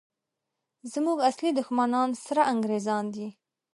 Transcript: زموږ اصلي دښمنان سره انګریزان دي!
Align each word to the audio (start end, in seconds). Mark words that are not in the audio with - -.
زموږ 0.93 1.17
اصلي 1.29 1.51
دښمنان 1.59 2.09
سره 2.25 2.41
انګریزان 2.51 3.05
دي! 3.15 3.27